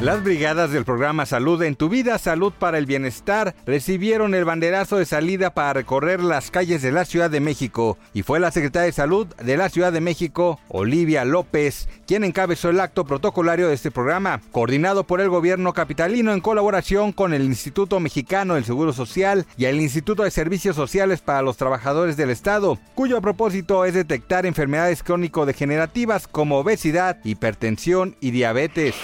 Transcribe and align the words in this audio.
Las 0.00 0.22
brigadas 0.22 0.72
del 0.72 0.84
programa 0.84 1.24
Salud 1.24 1.62
en 1.62 1.74
tu 1.74 1.88
vida, 1.88 2.18
Salud 2.18 2.52
para 2.52 2.76
el 2.76 2.84
Bienestar, 2.84 3.54
recibieron 3.64 4.34
el 4.34 4.44
banderazo 4.44 4.98
de 4.98 5.06
salida 5.06 5.54
para 5.54 5.72
recorrer 5.72 6.20
las 6.20 6.50
calles 6.50 6.82
de 6.82 6.92
la 6.92 7.06
Ciudad 7.06 7.30
de 7.30 7.40
México 7.40 7.96
y 8.12 8.22
fue 8.22 8.38
la 8.38 8.50
secretaria 8.50 8.84
de 8.84 8.92
Salud 8.92 9.26
de 9.26 9.56
la 9.56 9.70
Ciudad 9.70 9.94
de 9.94 10.02
México, 10.02 10.60
Olivia 10.68 11.24
López, 11.24 11.88
quien 12.06 12.24
encabezó 12.24 12.68
el 12.68 12.80
acto 12.80 13.06
protocolario 13.06 13.68
de 13.68 13.74
este 13.74 13.90
programa, 13.90 14.42
coordinado 14.52 15.04
por 15.04 15.22
el 15.22 15.30
gobierno 15.30 15.72
capitalino 15.72 16.34
en 16.34 16.42
colaboración 16.42 17.12
con 17.12 17.32
el 17.32 17.44
Instituto 17.44 17.98
Mexicano 17.98 18.54
del 18.54 18.66
Seguro 18.66 18.92
Social 18.92 19.46
y 19.56 19.64
el 19.64 19.80
Instituto 19.80 20.24
de 20.24 20.30
Servicios 20.30 20.76
Sociales 20.76 21.22
para 21.22 21.40
los 21.40 21.56
Trabajadores 21.56 22.18
del 22.18 22.28
Estado, 22.28 22.78
cuyo 22.94 23.22
propósito 23.22 23.86
es 23.86 23.94
detectar 23.94 24.44
enfermedades 24.44 25.02
crónico-degenerativas 25.02 26.28
como 26.28 26.58
obesidad, 26.58 27.16
hipertensión 27.24 28.14
y 28.20 28.30
diabetes. 28.30 28.94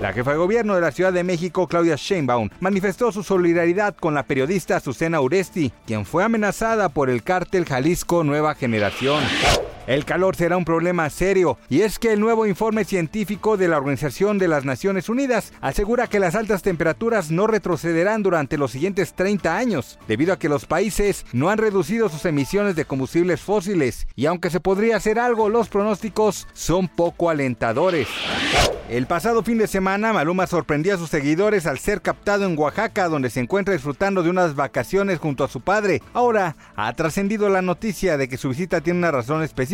La 0.00 0.12
jefa 0.12 0.32
de 0.32 0.36
gobierno 0.36 0.74
de 0.74 0.80
la 0.80 0.92
Ciudad 0.92 1.12
de 1.12 1.24
México, 1.24 1.66
Claudia 1.66 1.96
Sheinbaum, 1.96 2.50
manifestó 2.60 3.10
su 3.12 3.22
solidaridad 3.22 3.94
con 3.94 4.14
la 4.14 4.24
periodista 4.24 4.76
Azucena 4.76 5.20
Uresti, 5.20 5.72
quien 5.86 6.04
fue 6.04 6.24
amenazada 6.24 6.88
por 6.88 7.10
el 7.10 7.22
cártel 7.22 7.64
Jalisco 7.64 8.24
Nueva 8.24 8.54
Generación. 8.54 9.22
El 9.86 10.06
calor 10.06 10.34
será 10.34 10.56
un 10.56 10.64
problema 10.64 11.10
serio 11.10 11.58
y 11.68 11.82
es 11.82 11.98
que 11.98 12.14
el 12.14 12.20
nuevo 12.20 12.46
informe 12.46 12.84
científico 12.84 13.58
de 13.58 13.68
la 13.68 13.76
Organización 13.76 14.38
de 14.38 14.48
las 14.48 14.64
Naciones 14.64 15.10
Unidas 15.10 15.52
asegura 15.60 16.06
que 16.06 16.20
las 16.20 16.34
altas 16.34 16.62
temperaturas 16.62 17.30
no 17.30 17.46
retrocederán 17.46 18.22
durante 18.22 18.56
los 18.56 18.70
siguientes 18.70 19.12
30 19.12 19.54
años, 19.54 19.98
debido 20.08 20.32
a 20.32 20.38
que 20.38 20.48
los 20.48 20.64
países 20.64 21.26
no 21.34 21.50
han 21.50 21.58
reducido 21.58 22.08
sus 22.08 22.24
emisiones 22.24 22.76
de 22.76 22.86
combustibles 22.86 23.42
fósiles 23.42 24.06
y 24.16 24.24
aunque 24.24 24.48
se 24.48 24.60
podría 24.60 24.96
hacer 24.96 25.18
algo, 25.18 25.50
los 25.50 25.68
pronósticos 25.68 26.48
son 26.54 26.88
poco 26.88 27.28
alentadores. 27.28 28.08
El 28.88 29.06
pasado 29.06 29.42
fin 29.42 29.56
de 29.56 29.66
semana, 29.66 30.12
Maluma 30.12 30.46
sorprendió 30.46 30.94
a 30.94 30.98
sus 30.98 31.08
seguidores 31.08 31.66
al 31.66 31.78
ser 31.78 32.02
captado 32.02 32.44
en 32.44 32.56
Oaxaca, 32.58 33.08
donde 33.08 33.30
se 33.30 33.40
encuentra 33.40 33.72
disfrutando 33.72 34.22
de 34.22 34.28
unas 34.28 34.54
vacaciones 34.54 35.18
junto 35.18 35.42
a 35.42 35.48
su 35.48 35.62
padre. 35.62 36.02
Ahora 36.12 36.56
ha 36.76 36.92
trascendido 36.92 37.48
la 37.48 37.62
noticia 37.62 38.18
de 38.18 38.28
que 38.28 38.36
su 38.36 38.50
visita 38.50 38.82
tiene 38.82 38.98
una 38.98 39.10
razón 39.10 39.42
específica, 39.42 39.73